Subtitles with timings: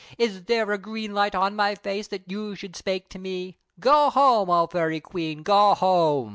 [0.17, 3.59] Is there a green light, on my face, That you should spake to me?
[3.79, 6.29] Go home, O Fairy Queen, go home!